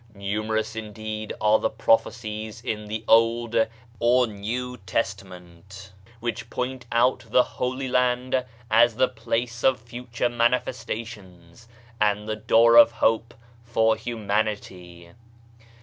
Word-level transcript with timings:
Numerous 0.15 0.75
indeed 0.75 1.31
are 1.39 1.59
the 1.59 1.69
prophecies 1.69 2.63
in 2.63 2.87
the 2.87 3.03
Old 3.07 3.55
or 3.99 4.25
New 4.25 4.77
Tes 4.87 5.13
tament 5.13 5.91
which 6.19 6.49
point 6.49 6.87
out 6.91 7.25
the 7.29 7.43
Holy 7.43 7.87
Land 7.87 8.43
as 8.71 8.95
the 8.95 9.07
place 9.07 9.63
of 9.63 9.79
future 9.79 10.27
Manifestations, 10.27 11.67
and 11.99 12.27
the 12.27 12.35
Door 12.35 12.77
of 12.77 12.93
Hope 12.93 13.35
for 13.63 13.95
humanity. 13.95 15.11